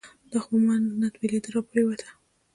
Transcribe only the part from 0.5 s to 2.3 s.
بهٔ چې مانه بېلېده راپرېوته